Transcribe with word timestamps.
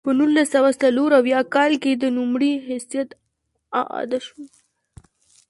په 0.07 0.11
نولس 0.17 0.47
سوه 0.55 0.69
څلور 0.81 1.09
اویا 1.19 1.39
کال 1.55 1.71
کې 1.83 1.91
د 1.95 2.03
نوموړي 2.17 2.53
حیثیت 2.67 3.09
اعاده 3.79 4.19
شو. 4.25 4.41